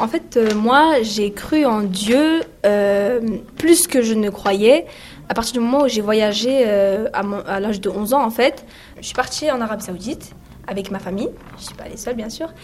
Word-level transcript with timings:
En 0.00 0.06
fait, 0.06 0.36
euh, 0.36 0.54
moi, 0.54 1.02
j'ai 1.02 1.32
cru 1.32 1.64
en 1.64 1.82
Dieu 1.82 2.42
euh, 2.64 3.20
plus 3.56 3.88
que 3.88 4.00
je 4.00 4.14
ne 4.14 4.30
croyais. 4.30 4.86
À 5.28 5.34
partir 5.34 5.54
du 5.54 5.58
moment 5.58 5.82
où 5.82 5.88
j'ai 5.88 6.02
voyagé 6.02 6.62
euh, 6.68 7.08
à, 7.12 7.58
l'âge 7.58 7.80
de 7.80 7.90
11 7.90 8.14
ans, 8.14 8.24
en 8.24 8.30
fait, 8.30 8.64
je 9.00 9.06
suis 9.06 9.16
partie 9.16 9.50
en 9.50 9.60
Arabie 9.60 9.82
Saoudite 9.82 10.36
avec 10.68 10.92
ma 10.92 11.00
famille. 11.00 11.30
Je 11.58 11.64
suis 11.64 11.74
pas 11.74 11.82
allée 11.82 11.96
seule, 11.96 12.14
bien 12.14 12.30
sûr. 12.30 12.54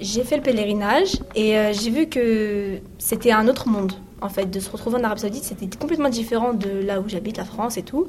J'ai 0.00 0.24
fait 0.24 0.38
le 0.38 0.42
pèlerinage 0.42 1.18
et 1.34 1.56
j'ai 1.74 1.90
vu 1.90 2.06
que 2.06 2.78
c'était 2.96 3.32
un 3.32 3.48
autre 3.48 3.68
monde. 3.68 3.92
En 4.22 4.30
fait, 4.30 4.46
de 4.46 4.58
se 4.58 4.70
retrouver 4.70 4.96
en 4.96 5.04
Arabie 5.04 5.20
Saoudite, 5.20 5.44
c'était 5.44 5.68
complètement 5.76 6.08
différent 6.08 6.54
de 6.54 6.70
là 6.70 7.00
où 7.00 7.04
j'habite, 7.06 7.36
la 7.36 7.44
France 7.44 7.76
et 7.76 7.82
tout. 7.82 8.06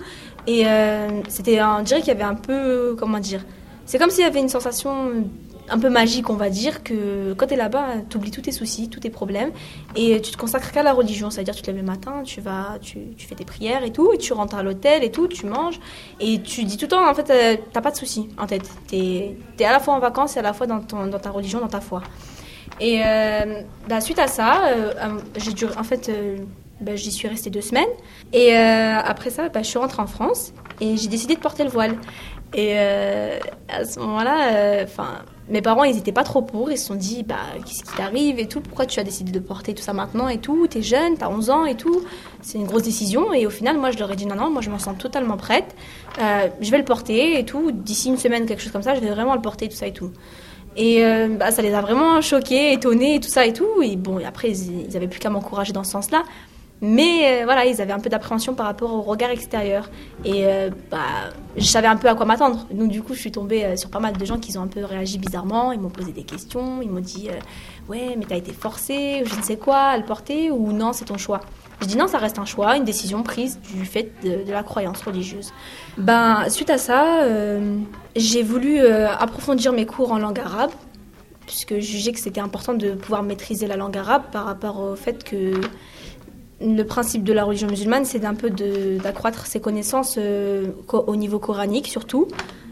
Et 0.48 0.64
c'était, 1.28 1.62
on 1.62 1.82
dirait 1.82 2.00
qu'il 2.00 2.14
y 2.14 2.16
avait 2.16 2.24
un 2.24 2.36
peu, 2.36 2.96
comment 2.98 3.20
dire, 3.20 3.44
c'est 3.86 3.98
comme 3.98 4.10
s'il 4.10 4.24
y 4.24 4.28
avait 4.28 4.40
une 4.40 4.50
sensation 4.50 5.26
un 5.70 5.80
peu 5.80 5.90
magique, 5.90 6.30
on 6.30 6.36
va 6.36 6.50
dire, 6.50 6.84
que 6.84 7.34
quand 7.34 7.48
tu 7.48 7.54
es 7.54 7.58
là-bas, 7.58 7.88
tu 8.10 8.18
oublies 8.18 8.32
tous 8.32 8.42
tes 8.42 8.52
soucis, 8.52 8.90
tous 8.90 9.00
tes 9.00 9.10
problèmes, 9.10 9.52
et 9.96 10.22
tu 10.22 10.32
te 10.32 10.38
consacres 10.38 10.72
qu'à 10.72 10.84
la 10.84 10.94
religion. 10.94 11.30
C'est-à-dire, 11.30 11.56
tu 11.56 11.62
te 11.62 11.68
lèves 11.68 11.80
le 11.80 11.86
matin, 11.86 12.22
tu 12.24 12.42
vas, 12.42 12.78
tu, 12.82 13.00
fais 13.18 13.36
tes 13.36 13.46
prières 13.46 13.84
et 13.84 13.92
tout, 13.92 14.12
et 14.14 14.18
tu 14.18 14.34
rentres 14.34 14.56
à 14.56 14.64
l'hôtel 14.64 15.04
et 15.04 15.12
tout, 15.12 15.28
tu 15.28 15.46
manges, 15.46 15.80
et 16.20 16.42
tu 16.42 16.64
dis 16.64 16.78
tout 16.78 16.86
le 16.86 16.90
temps, 16.90 17.10
en 17.10 17.14
fait, 17.14 17.30
euh, 17.30 17.58
t'as 17.72 17.82
pas 17.82 17.92
de 17.92 17.98
soucis 17.98 18.30
en 18.38 18.48
tête. 18.48 18.70
Tu 18.88 18.96
es, 18.96 19.36
à 19.64 19.72
la 19.72 19.80
fois 19.80 19.94
en 19.94 20.00
vacances 20.00 20.36
et 20.36 20.40
à 20.40 20.44
la 20.44 20.54
fois 20.54 20.68
dans, 20.68 20.80
ton, 20.82 21.08
dans 21.08 21.20
ta 21.20 21.32
religion, 21.32 21.60
dans 21.60 21.68
ta 21.68 21.82
foi. 21.82 22.02
Et 22.80 23.02
euh, 23.06 23.62
bah, 23.88 24.02
suite 24.02 24.20
à 24.20 24.28
ça, 24.28 24.68
euh, 24.68 24.94
euh, 24.98 25.20
j'ai 25.36 25.52
dû, 25.52 25.66
en 25.66 25.84
fait, 25.84 26.12
bah, 26.82 26.96
j'y 26.96 27.12
suis 27.12 27.28
restée 27.28 27.50
deux 27.50 27.62
semaines, 27.62 27.90
et 28.34 28.56
après 28.56 29.30
ça, 29.30 29.50
bah, 29.50 29.62
je 29.62 29.68
suis 29.68 29.80
rentrée 29.80 30.02
en 30.02 30.08
France, 30.08 30.54
et 30.80 30.98
j'ai 30.98 31.08
décidé 31.08 31.36
de 31.36 31.40
porter 31.40 31.64
le 31.64 31.70
voile. 31.70 31.98
Et 32.54 32.78
à 32.78 33.86
ce 33.86 34.00
moment-là, 34.00 34.84
enfin, 34.84 35.20
mes 35.50 35.62
parents, 35.62 35.84
ils 35.84 35.98
étaient 35.98 36.12
pas 36.12 36.24
trop 36.24 36.42
pour. 36.42 36.72
Ils 36.72 36.78
se 36.78 36.86
sont 36.86 36.96
dit, 36.96 37.24
bah, 37.24 37.36
qu'est-ce 37.66 37.84
qui 37.84 37.96
t'arrive 37.96 38.40
et 38.40 38.48
tout 38.48 38.62
Pourquoi 38.62 38.86
tu 38.86 39.00
as 39.00 39.04
décidé 39.04 39.32
de 39.32 39.40
porter 39.40 39.74
tout 39.74 39.82
ça 39.82 39.94
maintenant 39.94 40.28
et 40.28 40.38
tout 40.38 40.68
T'es 40.68 40.82
jeune, 40.82 41.18
t'as 41.18 41.30
11 41.30 41.50
ans 41.50 41.66
et 41.66 41.76
tout. 41.76 42.02
C'est 42.42 42.58
une 42.58 42.66
grosse 42.66 42.84
décision. 42.84 43.34
Et 43.34 43.46
au 43.46 43.50
final, 43.50 43.78
moi, 43.78 43.92
je 43.92 43.98
leur 43.98 44.12
ai 44.12 44.16
dit, 44.16 44.26
non, 44.26 44.36
non, 44.36 44.50
moi, 44.50 44.62
je 44.62 44.70
m'en 44.70 44.80
sens 44.80 44.98
totalement 44.98 45.38
prête. 45.38 45.76
Euh, 46.20 46.48
je 46.62 46.72
vais 46.72 46.78
le 46.78 46.86
porter 46.86 47.40
et 47.40 47.46
tout. 47.46 47.72
D'ici 47.72 48.10
une 48.10 48.18
semaine, 48.18 48.46
quelque 48.46 48.62
chose 48.62 48.72
comme 48.72 48.84
ça, 48.84 48.96
je 48.96 49.00
vais 49.00 49.10
vraiment 49.10 49.36
le 49.36 49.42
porter, 49.42 49.68
tout 49.68 49.76
ça 49.76 49.88
et 49.88 49.94
tout. 49.94 50.12
Et 50.78 51.04
euh, 51.04 51.28
bah, 51.30 51.52
ça 51.52 51.62
les 51.62 51.74
a 51.74 51.82
vraiment 51.82 52.22
choqués, 52.22 52.74
étonnés 52.74 53.16
et 53.16 53.20
tout 53.20 53.30
ça 53.30 53.46
et 53.46 53.54
tout. 53.54 53.82
Et 53.82 53.96
bon, 53.96 54.20
après, 54.26 54.52
ils, 54.52 54.88
ils 54.90 54.98
avaient 54.98 55.08
plus 55.08 55.20
qu'à 55.20 55.30
m'encourager 55.30 55.74
dans 55.74 55.84
ce 55.84 55.92
sens-là. 55.92 56.24
Mais 56.82 57.42
euh, 57.42 57.44
voilà, 57.44 57.66
ils 57.66 57.82
avaient 57.82 57.92
un 57.92 58.00
peu 58.00 58.10
d'appréhension 58.10 58.54
par 58.54 58.66
rapport 58.66 58.94
au 58.94 59.02
regard 59.02 59.32
extérieur. 59.32 59.90
Et 60.24 60.46
euh, 60.46 60.70
bah, 60.90 60.98
je 61.58 61.66
savais 61.66 61.88
un 61.88 61.98
peu 61.98 62.08
à 62.08 62.16
quoi 62.16 62.26
m'attendre. 62.26 62.68
Donc 62.72 62.90
du 62.90 63.02
coup, 63.02 63.14
je 63.14 63.20
suis 63.20 63.32
tombée 63.32 63.66
euh, 63.66 63.76
sur 63.76 63.90
pas 63.90 64.00
mal 64.00 64.16
de 64.16 64.26
gens 64.26 64.38
qui 64.38 64.58
ont 64.58 64.62
un 64.62 64.68
peu 64.68 64.84
réagi 64.86 65.18
bizarrement. 65.18 65.72
Ils 65.74 65.80
m'ont 65.80 65.90
posé 65.90 66.14
des 66.14 66.24
questions. 66.24 66.82
Ils 66.82 66.90
m'ont 66.90 67.02
dit 67.02 67.30
Ouais, 67.90 68.16
mais 68.18 68.26
t'as 68.26 68.38
été 68.38 68.54
forcée, 68.54 69.24
ou 69.24 69.28
je 69.28 69.36
ne 69.36 69.42
sais 69.42 69.58
quoi, 69.58 69.78
à 69.78 69.98
le 69.98 70.04
porter, 70.04 70.52
ou 70.52 70.72
non, 70.72 70.94
c'est 70.94 71.06
ton 71.06 71.18
choix. 71.18 71.42
Je 71.82 71.88
dis 71.88 71.98
non, 71.98 72.08
ça 72.08 72.18
reste 72.18 72.40
un 72.40 72.46
choix, 72.46 72.76
une 72.78 72.84
décision 72.84 73.24
prise 73.24 73.60
du 73.62 73.86
fait 73.86 74.12
de, 74.24 74.52
la 74.52 74.64
croyance 74.64 75.02
religieuse. 75.02 75.54
Ben, 75.98 76.50
suite 76.50 76.70
à 76.70 76.78
ça, 76.78 77.26
j'ai 78.16 78.44
voulu 78.44 78.86
approfondir 78.86 79.72
mes 79.72 79.86
cours 79.86 80.12
en 80.12 80.20
langue 80.20 80.40
arabe, 80.40 80.72
puisque 81.48 81.76
je 81.76 81.80
jugeais 81.80 82.12
que 82.12 82.20
c'était 82.20 82.42
important 82.42 82.74
de 82.74 82.92
pouvoir 82.92 83.24
maîtriser 83.24 83.66
la 83.66 83.78
langue 83.78 83.98
arabe 83.98 84.24
par 84.32 84.46
rapport 84.46 84.80
au 84.80 84.96
fait 84.96 85.24
que 85.24 85.54
le 86.62 86.84
principe 86.84 87.24
de 87.24 87.34
la 87.34 87.44
religion 87.44 87.68
musulmane, 87.68 88.06
c'est 88.06 88.20
d'un 88.20 88.34
peu 88.34 88.50
d'accroître 88.50 89.46
ses 89.46 89.60
connaissances 89.60 90.16
euh, 90.18 90.68
au 90.92 91.16
niveau 91.16 91.40
coranique 91.40 91.88
surtout. 91.88 92.28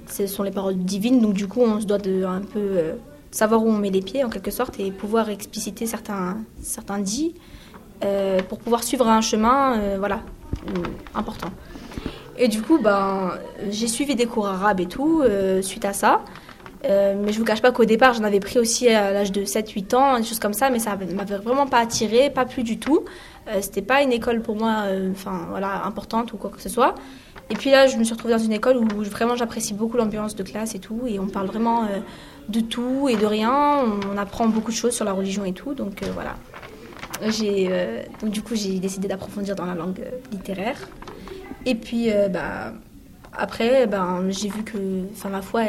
Ce 0.08 0.28
sont 0.28 0.44
les 0.44 0.52
paroles 0.52 0.78
divines, 0.78 1.22
donc 1.22 1.34
du 1.34 1.48
coup, 1.48 1.62
on 1.62 1.80
se 1.80 1.86
doit 1.86 1.98
de 1.98 2.24
un 2.24 2.42
peu 2.42 2.60
euh, 2.60 2.94
savoir 3.32 3.64
où 3.64 3.70
on 3.70 3.78
met 3.78 3.90
les 3.90 4.02
pieds 4.02 4.24
en 4.24 4.30
quelque 4.30 4.52
sorte 4.52 4.80
et 4.80 4.92
pouvoir 4.92 5.30
expliciter 5.30 5.86
certains 5.86 6.38
certains 6.62 7.00
dits 7.00 7.36
euh, 8.04 8.42
pour 8.48 8.60
pouvoir 8.60 8.84
suivre 8.84 9.08
un 9.08 9.22
chemin, 9.22 9.98
voilà, 9.98 10.22
important. 11.16 11.50
Et 12.38 12.48
du 12.48 12.62
coup, 12.62 12.80
ben, 12.80 13.32
j'ai 13.70 13.88
suivi 13.88 14.16
des 14.16 14.28
cours 14.28 14.48
arabes 14.48 14.80
et 14.80 14.86
tout 14.86 15.24
suite 15.62 15.86
à 15.86 15.94
ça. 15.94 16.22
Euh, 16.88 17.16
mais 17.18 17.34
je 17.34 17.40
vous 17.40 17.46
cache 17.46 17.62
pas 17.62 17.72
qu'au 17.72 17.86
départ, 17.86 18.14
j'en 18.14 18.24
avais 18.24 18.40
pris 18.40 18.60
aussi 18.60 18.88
à 18.88 19.12
l'âge 19.12 19.32
de 19.32 19.44
7-8 19.44 19.96
ans, 19.96 20.18
des 20.18 20.24
choses 20.24 20.40
comme 20.40 20.54
ça, 20.54 20.70
mais 20.70 20.80
ça 20.80 20.96
m'avait 20.96 21.38
vraiment 21.38 21.68
pas 21.68 21.80
attiré, 21.80 22.30
pas 22.30 22.46
plus 22.46 22.64
du 22.64 22.80
tout. 22.80 23.04
Euh, 23.48 23.60
C'était 23.62 23.82
pas 23.82 24.02
une 24.02 24.12
école 24.12 24.42
pour 24.42 24.56
moi, 24.56 24.84
euh, 24.86 25.12
enfin 25.12 25.48
voilà, 25.50 25.86
importante 25.86 26.34
ou 26.34 26.38
quoi 26.38 26.50
que 26.50 26.62
ce 26.62 26.70
soit. 26.70 26.96
Et 27.50 27.56
puis 27.56 27.72
là, 27.72 27.88
je 27.88 27.98
me 27.98 28.04
suis 28.04 28.14
retrouvée 28.14 28.34
dans 28.34 28.44
une 28.44 28.54
école 28.54 28.78
où 28.78 28.88
vraiment 29.04 29.36
j'apprécie 29.36 29.74
beaucoup 29.74 29.98
l'ambiance 29.98 30.36
de 30.36 30.44
classe 30.44 30.76
et 30.76 30.80
tout, 30.80 31.02
et 31.08 31.20
on 31.20 31.28
parle 31.28 31.48
vraiment 31.48 31.84
euh, 31.84 32.00
de 32.50 32.60
tout 32.60 33.08
et 33.10 33.16
de 33.16 33.26
rien. 33.26 33.84
On 34.12 34.18
apprend 34.18 34.48
beaucoup 34.48 34.72
de 34.72 34.76
choses 34.76 34.94
sur 34.94 35.06
la 35.06 35.14
religion 35.14 35.46
et 35.46 35.54
tout, 35.54 35.74
donc 35.74 36.04
voilà. 36.14 36.36
J'ai 37.30 37.68
donc 38.22 38.30
du 38.30 38.44
coup 38.44 38.54
j'ai 38.54 38.78
décidé 38.78 39.08
d'approfondir 39.08 39.56
dans 39.56 39.66
la 39.66 39.74
langue 39.74 40.04
littéraire. 40.32 40.78
Et 41.66 41.74
puis 41.74 42.10
bah 42.32 42.74
après, 43.34 43.88
ben, 43.88 44.26
j'ai 44.30 44.50
vu 44.50 44.64
que 44.64 44.78
ma 45.28 45.42
foi, 45.42 45.64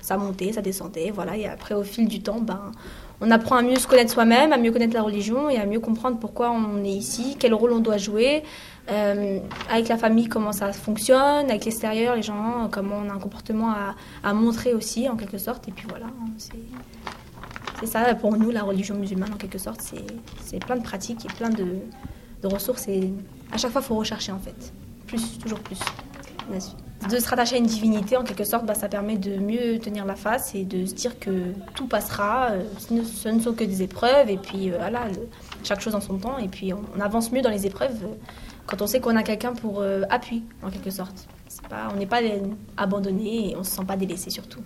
ça 0.00 0.16
montait, 0.16 0.52
ça 0.52 0.62
descendait, 0.62 1.10
voilà. 1.10 1.36
Et 1.36 1.46
après, 1.46 1.74
au 1.74 1.82
fil 1.82 2.08
du 2.08 2.20
temps, 2.20 2.40
ben, 2.40 2.72
on 3.20 3.30
apprend 3.30 3.56
à 3.56 3.62
mieux 3.62 3.76
se 3.76 3.86
connaître 3.86 4.12
soi-même, 4.12 4.52
à 4.52 4.58
mieux 4.58 4.72
connaître 4.72 4.94
la 4.94 5.02
religion 5.02 5.48
et 5.48 5.56
à 5.58 5.66
mieux 5.66 5.80
comprendre 5.80 6.18
pourquoi 6.18 6.50
on 6.50 6.82
est 6.84 6.88
ici, 6.90 7.36
quel 7.38 7.54
rôle 7.54 7.72
on 7.72 7.78
doit 7.80 7.96
jouer, 7.96 8.42
euh, 8.90 9.38
avec 9.70 9.88
la 9.88 9.96
famille, 9.96 10.28
comment 10.28 10.52
ça 10.52 10.72
fonctionne, 10.72 11.48
avec 11.48 11.64
l'extérieur, 11.64 12.16
les 12.16 12.22
gens, 12.22 12.68
comment 12.70 12.96
on 13.04 13.08
a 13.08 13.14
un 13.14 13.18
comportement 13.18 13.72
à, 14.22 14.34
montrer 14.34 14.74
aussi, 14.74 15.08
en 15.08 15.16
quelque 15.16 15.38
sorte. 15.38 15.68
Et 15.68 15.72
puis 15.72 15.86
voilà, 15.88 16.06
hein, 16.06 16.30
c'est 17.80 17.86
ça 17.86 18.14
pour 18.14 18.36
nous, 18.36 18.50
la 18.50 18.62
religion 18.62 18.94
musulmane, 18.96 19.32
en 19.32 19.36
quelque 19.36 19.58
sorte. 19.58 19.80
C'est 20.42 20.58
plein 20.64 20.76
de 20.76 20.82
pratiques 20.82 21.24
et 21.24 21.28
plein 21.28 21.50
de, 21.50 21.66
de 22.42 22.46
ressources. 22.46 22.88
Et 22.88 23.12
à 23.52 23.58
chaque 23.58 23.70
fois, 23.70 23.80
il 23.80 23.84
faut 23.84 23.96
rechercher, 23.96 24.32
en 24.32 24.38
fait. 24.38 24.72
Plus, 25.06 25.38
toujours 25.38 25.60
plus. 25.60 25.78
là-dessus. 26.50 26.83
De 27.10 27.18
se 27.18 27.28
rattacher 27.28 27.56
à 27.56 27.58
une 27.58 27.66
divinité, 27.66 28.16
en 28.16 28.24
quelque 28.24 28.44
sorte, 28.44 28.64
bah, 28.64 28.74
ça 28.74 28.88
permet 28.88 29.18
de 29.18 29.36
mieux 29.36 29.78
tenir 29.78 30.06
la 30.06 30.14
face 30.14 30.54
et 30.54 30.64
de 30.64 30.86
se 30.86 30.94
dire 30.94 31.18
que 31.18 31.52
tout 31.74 31.86
passera. 31.86 32.52
euh, 32.52 32.62
Ce 32.78 33.28
ne, 33.28 33.40
sont 33.40 33.52
que 33.52 33.64
des 33.64 33.82
épreuves. 33.82 34.30
Et 34.30 34.38
puis 34.38 34.70
euh, 34.70 34.78
voilà, 34.78 35.02
chaque 35.64 35.80
chose 35.80 35.94
en 35.94 36.00
son 36.00 36.16
temps. 36.16 36.38
Et 36.38 36.48
puis 36.48 36.72
on, 36.72 37.00
avance 37.00 37.30
mieux 37.30 37.42
dans 37.42 37.50
les 37.50 37.66
épreuves 37.66 38.04
euh, 38.04 38.14
quand 38.66 38.80
on 38.80 38.86
sait 38.86 39.00
qu'on 39.00 39.16
a 39.16 39.22
quelqu'un 39.22 39.52
pour 39.52 39.84
appui, 40.08 40.42
en 40.62 40.70
quelque 40.70 40.90
sorte. 40.90 41.28
Pas, 41.68 41.88
on 41.92 41.96
n'est 41.96 42.06
pas 42.06 42.20
abandonné 42.76 43.50
et 43.50 43.54
on 43.56 43.60
ne 43.60 43.64
se 43.64 43.70
sent 43.72 43.84
pas 43.86 43.96
délaissé 43.96 44.30
surtout. 44.30 44.60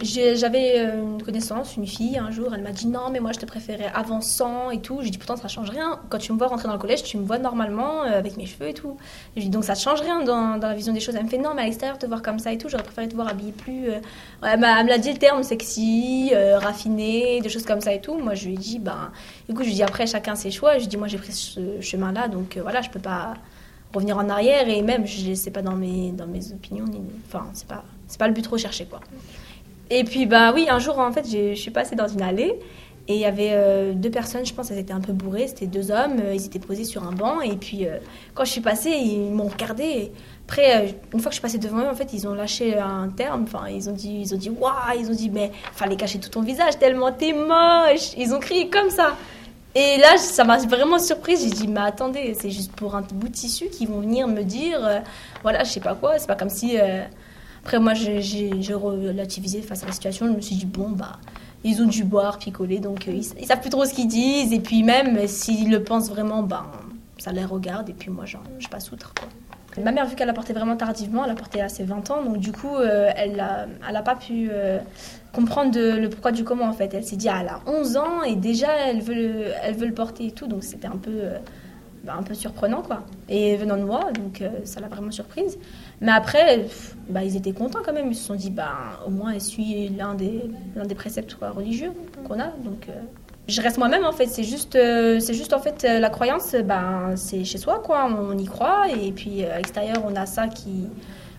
J'ai- 0.00 0.34
J'avais 0.36 0.80
euh, 0.80 1.00
une 1.02 1.22
connaissance, 1.22 1.76
une 1.76 1.86
fille, 1.86 2.18
un 2.18 2.30
jour, 2.30 2.52
elle 2.54 2.62
m'a 2.62 2.72
dit 2.72 2.86
non, 2.88 3.10
mais 3.12 3.20
moi 3.20 3.30
je 3.32 3.38
te 3.38 3.46
préférais 3.46 3.90
avant 3.94 4.20
sans 4.20 4.70
et 4.70 4.80
tout. 4.80 4.98
J'ai 5.02 5.10
dit 5.10 5.18
pourtant 5.18 5.36
ça 5.36 5.46
change 5.48 5.70
rien. 5.70 6.00
Quand 6.10 6.18
tu 6.18 6.32
me 6.32 6.38
vois 6.38 6.48
rentrer 6.48 6.66
dans 6.66 6.72
le 6.74 6.80
collège, 6.80 7.04
tu 7.04 7.16
me 7.16 7.24
vois 7.24 7.38
normalement 7.38 8.02
euh, 8.02 8.18
avec 8.18 8.36
mes 8.36 8.44
cheveux 8.44 8.68
et 8.68 8.74
tout. 8.74 8.96
Je 9.36 9.40
lui 9.40 9.44
dis 9.44 9.50
donc 9.50 9.64
ça 9.64 9.74
change 9.76 10.00
rien 10.00 10.22
dans, 10.24 10.58
dans 10.58 10.68
la 10.68 10.74
vision 10.74 10.92
des 10.92 11.00
choses. 11.00 11.14
Elle 11.14 11.24
me 11.24 11.28
fait 11.28 11.38
non, 11.38 11.50
mais 11.54 11.62
à 11.62 11.64
l'extérieur 11.66 11.96
te 11.98 12.06
voir 12.06 12.22
comme 12.22 12.38
ça 12.40 12.52
et 12.52 12.58
tout, 12.58 12.68
j'aurais 12.68 12.82
préféré 12.82 13.08
te 13.08 13.14
voir 13.14 13.28
habillée 13.28 13.52
plus. 13.52 13.88
euh, 13.88 14.00
elle 14.42 14.58
me 14.58 14.88
l'a 14.88 14.98
dit 14.98 15.12
le 15.12 15.18
terme 15.18 15.42
sexy, 15.44 16.30
euh, 16.34 16.58
raffiné, 16.58 17.40
des 17.40 17.48
choses 17.48 17.64
comme 17.64 17.80
ça 17.80 17.92
et 17.92 18.00
tout. 18.00 18.14
Moi 18.18 18.34
je 18.34 18.46
lui 18.46 18.54
ai 18.54 18.58
dit, 18.58 18.78
ben 18.80 19.10
écoute, 19.48 19.62
je 19.62 19.68
lui 19.68 19.72
ai 19.72 19.76
dit 19.76 19.82
après 19.84 20.06
chacun 20.08 20.34
ses 20.34 20.50
choix. 20.50 20.72
Je 20.72 20.78
lui 20.78 20.84
ai 20.84 20.88
dit 20.88 20.96
moi 20.96 21.06
j'ai 21.06 21.18
pris 21.18 21.32
ce 21.32 21.80
chemin-là, 21.80 22.26
donc 22.28 22.58
voilà, 22.60 22.82
je 22.82 22.90
peux 22.90 23.00
pas 23.00 23.34
revenir 23.94 24.18
en 24.18 24.28
arrière 24.28 24.68
et 24.68 24.82
même 24.82 25.06
je 25.06 25.34
c'est 25.34 25.52
pas 25.52 25.62
dans 25.62 25.76
mes 25.76 26.10
dans 26.10 26.26
mes 26.26 26.52
opinions 26.52 26.84
ni 26.84 27.00
enfin 27.28 27.46
c'est 27.54 27.68
pas 27.68 27.84
pas 28.18 28.26
le 28.26 28.34
but 28.34 28.44
recherché 28.48 28.86
quoi 28.86 28.98
et 29.90 30.04
puis, 30.04 30.26
bah 30.26 30.52
oui, 30.54 30.66
un 30.68 30.78
jour, 30.78 30.98
en 30.98 31.12
fait, 31.12 31.26
je 31.26 31.54
suis 31.54 31.70
passée 31.70 31.96
dans 31.96 32.08
une 32.08 32.22
allée 32.22 32.58
et 33.06 33.14
il 33.14 33.20
y 33.20 33.26
avait 33.26 33.50
euh, 33.52 33.92
deux 33.92 34.10
personnes, 34.10 34.46
je 34.46 34.54
pense, 34.54 34.70
elles 34.70 34.78
étaient 34.78 34.94
un 34.94 35.00
peu 35.00 35.12
bourrées, 35.12 35.46
c'était 35.46 35.66
deux 35.66 35.90
hommes, 35.90 36.20
euh, 36.24 36.34
ils 36.34 36.46
étaient 36.46 36.58
posés 36.58 36.84
sur 36.84 37.06
un 37.06 37.12
banc 37.12 37.42
et 37.42 37.56
puis 37.56 37.86
euh, 37.86 37.98
quand 38.32 38.46
je 38.46 38.52
suis 38.52 38.62
passée, 38.62 38.92
ils 38.92 39.30
m'ont 39.30 39.48
regardé. 39.48 40.10
Après, 40.46 40.96
une 41.12 41.20
fois 41.20 41.28
que 41.28 41.34
je 41.34 41.34
suis 41.34 41.42
passée 41.42 41.58
devant 41.58 41.80
eux, 41.80 41.88
en 41.88 41.94
fait, 41.94 42.14
ils 42.14 42.26
ont 42.26 42.32
lâché 42.32 42.78
un 42.78 43.08
terme, 43.08 43.44
enfin, 43.44 43.68
ils 43.68 43.90
ont 43.90 43.92
dit, 43.92 44.20
ils 44.22 44.34
ont 44.34 44.38
dit, 44.38 44.48
waouh, 44.48 44.98
ils 44.98 45.10
ont 45.10 45.14
dit, 45.14 45.28
mais 45.28 45.52
fallait 45.74 45.96
cacher 45.96 46.18
tout 46.18 46.30
ton 46.30 46.42
visage 46.42 46.78
tellement 46.78 47.12
t'es 47.12 47.34
moche. 47.34 48.14
Ils 48.16 48.32
ont 48.34 48.40
crié 48.40 48.70
comme 48.70 48.88
ça. 48.88 49.16
Et 49.74 49.98
là, 49.98 50.16
ça 50.16 50.44
m'a 50.44 50.58
vraiment 50.58 50.98
surprise. 50.98 51.42
J'ai 51.44 51.50
dit, 51.50 51.68
mais 51.68 51.80
attendez, 51.80 52.34
c'est 52.38 52.50
juste 52.50 52.72
pour 52.72 52.94
un 52.94 53.02
bout 53.02 53.28
de 53.28 53.32
tissu 53.32 53.68
qu'ils 53.68 53.88
vont 53.88 54.00
venir 54.00 54.28
me 54.28 54.42
dire, 54.42 55.02
voilà, 55.42 55.64
je 55.64 55.70
sais 55.70 55.80
pas 55.80 55.94
quoi. 55.94 56.18
C'est 56.18 56.26
pas 56.26 56.36
comme 56.36 56.50
si. 56.50 56.76
Après, 57.64 57.78
moi, 57.78 57.94
j'ai- 57.94 58.20
relativisé 58.74 59.62
face 59.62 59.84
à 59.84 59.86
la 59.86 59.92
situation. 59.92 60.26
Je 60.26 60.32
me 60.32 60.40
suis 60.42 60.54
dit, 60.56 60.66
bon, 60.66 60.90
bah, 60.90 61.18
ils 61.64 61.80
ont 61.80 61.86
dû 61.86 62.04
boire, 62.04 62.36
picoler, 62.36 62.78
donc 62.78 63.08
euh, 63.08 63.12
ils, 63.12 63.24
ils 63.40 63.46
savent 63.46 63.62
plus 63.62 63.70
trop 63.70 63.86
ce 63.86 63.94
qu'ils 63.94 64.06
disent. 64.06 64.52
Et 64.52 64.60
puis, 64.60 64.82
même 64.82 65.26
s'ils 65.26 65.70
le 65.70 65.82
pensent 65.82 66.10
vraiment, 66.10 66.42
ben, 66.42 66.66
ça 67.16 67.32
les 67.32 67.44
regarde. 67.44 67.88
Et 67.88 67.94
puis, 67.94 68.10
moi, 68.10 68.26
genre, 68.26 68.42
je 68.58 68.68
passe 68.68 68.92
outre. 68.92 69.14
Ma 69.82 69.92
mère, 69.92 70.06
vu 70.06 70.14
qu'elle 70.14 70.28
a 70.28 70.34
porté 70.34 70.52
vraiment 70.52 70.76
tardivement, 70.76 71.24
elle 71.24 71.30
a 71.30 71.34
porté 71.34 71.62
à 71.62 71.70
ses 71.70 71.84
20 71.84 72.10
ans, 72.10 72.22
donc 72.22 72.36
du 72.38 72.52
coup, 72.52 72.76
euh, 72.76 73.10
elle 73.16 73.34
n'a 73.36 73.66
elle 73.88 73.96
a 73.96 74.02
pas 74.02 74.14
pu 74.14 74.48
euh, 74.52 74.78
comprendre 75.32 75.76
le 75.76 76.08
pourquoi 76.08 76.30
du 76.32 76.44
comment 76.44 76.66
en 76.66 76.72
fait. 76.72 76.94
Elle 76.94 77.02
s'est 77.02 77.16
dit, 77.16 77.28
ah, 77.28 77.38
elle 77.40 77.48
a 77.48 77.60
11 77.66 77.96
ans 77.96 78.22
et 78.22 78.36
déjà 78.36 78.68
elle 78.86 79.00
veut 79.00 79.14
le, 79.14 79.44
elle 79.64 79.74
veut 79.74 79.86
le 79.88 79.94
porter 79.94 80.26
et 80.26 80.30
tout, 80.30 80.46
donc 80.46 80.62
c'était 80.62 80.86
un 80.86 80.96
peu, 80.96 81.10
bah, 82.04 82.14
un 82.18 82.22
peu 82.22 82.34
surprenant 82.34 82.82
quoi. 82.82 83.02
Et 83.28 83.56
venant 83.56 83.76
de 83.76 83.82
moi, 83.82 84.12
donc 84.12 84.42
euh, 84.42 84.50
ça 84.64 84.80
l'a 84.80 84.88
vraiment 84.88 85.10
surprise. 85.10 85.58
Mais 86.00 86.12
après, 86.12 86.66
bah, 87.08 87.24
ils 87.24 87.36
étaient 87.36 87.52
contents 87.52 87.80
quand 87.84 87.92
même, 87.92 88.08
ils 88.10 88.14
se 88.14 88.26
sont 88.26 88.34
dit, 88.34 88.50
bah, 88.50 89.00
au 89.06 89.10
moins 89.10 89.32
elle 89.32 89.40
suit 89.40 89.88
l'un 89.88 90.14
des, 90.14 90.50
l'un 90.76 90.84
des 90.84 90.94
préceptes 90.94 91.36
religieux 91.40 91.92
qu'on 92.26 92.38
a, 92.40 92.48
donc 92.64 92.88
euh, 92.88 92.92
je 93.48 93.60
reste 93.60 93.78
moi-même 93.78 94.04
en 94.04 94.12
fait. 94.12 94.26
C'est 94.26 94.44
juste, 94.44 94.76
euh, 94.76 95.18
c'est 95.20 95.34
juste 95.34 95.52
en 95.52 95.60
fait 95.60 95.82
la 95.82 96.10
croyance, 96.10 96.54
ben 96.64 97.12
c'est 97.16 97.44
chez 97.44 97.58
soi 97.58 97.82
quoi. 97.84 98.06
On 98.06 98.36
y 98.36 98.46
croit 98.46 98.88
et 98.90 99.12
puis 99.12 99.44
à 99.44 99.56
l'extérieur 99.56 100.02
on 100.06 100.14
a 100.16 100.26
ça 100.26 100.48
qui, 100.48 100.88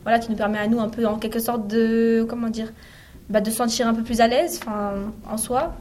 voilà, 0.04 0.20
qui 0.20 0.30
nous 0.30 0.38
permet 0.38 0.60
à 0.60 0.68
nous 0.68 0.80
un 0.80 0.90
peu 0.90 1.06
en 1.06 1.18
quelque 1.18 1.40
sorte 1.40 1.68
de, 1.68 2.26
comment 2.30 2.50
dire, 2.50 2.72
bah, 3.30 3.42
de 3.42 3.50
se 3.50 3.56
sentir 3.56 3.88
un 3.88 3.94
peu 3.94 4.04
plus 4.04 4.22
à 4.22 4.28
l'aise, 4.28 4.60
en 5.30 5.38
soi. 5.38 5.74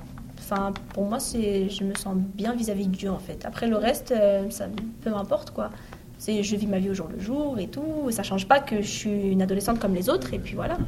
Enfin 0.44 0.72
pour 0.92 1.04
moi 1.04 1.18
c'est, 1.18 1.68
je 1.68 1.84
me 1.84 1.94
sens 1.94 2.14
bien 2.16 2.54
vis-à-vis 2.54 2.86
de 2.86 2.94
Dieu 2.94 3.10
en 3.10 3.18
fait. 3.18 3.44
Après 3.44 3.66
le 3.66 3.76
reste, 3.76 4.14
ça 4.50 4.66
peu 5.02 5.10
m'importe 5.10 5.50
quoi. 5.50 5.70
C'est, 6.18 6.42
je 6.42 6.56
vis 6.56 6.66
ma 6.66 6.78
vie 6.78 6.90
au 6.90 6.94
jour 6.94 7.08
le 7.12 7.20
jour 7.20 7.58
et 7.58 7.66
tout. 7.66 8.10
Ça 8.10 8.22
change 8.22 8.46
pas 8.46 8.60
que 8.60 8.82
je 8.82 8.88
suis 8.88 9.28
une 9.28 9.42
adolescente 9.42 9.78
comme 9.78 9.94
les 9.94 10.08
autres 10.08 10.32
et 10.34 10.38
puis 10.38 10.54
voilà. 10.54 10.78